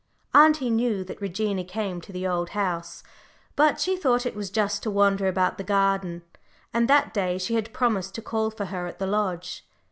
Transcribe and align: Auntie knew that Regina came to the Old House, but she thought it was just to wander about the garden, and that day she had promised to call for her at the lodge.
Auntie 0.33 0.71
knew 0.71 1.03
that 1.03 1.21
Regina 1.21 1.63
came 1.63 2.01
to 2.01 2.11
the 2.11 2.25
Old 2.25 2.49
House, 2.57 3.03
but 3.55 3.79
she 3.79 3.95
thought 3.95 4.25
it 4.25 4.33
was 4.35 4.49
just 4.49 4.81
to 4.81 4.89
wander 4.89 5.27
about 5.27 5.59
the 5.59 5.63
garden, 5.63 6.23
and 6.73 6.87
that 6.87 7.13
day 7.13 7.37
she 7.37 7.53
had 7.53 7.71
promised 7.71 8.15
to 8.15 8.21
call 8.23 8.49
for 8.49 8.65
her 8.65 8.87
at 8.87 8.97
the 8.97 9.05
lodge. 9.05 9.63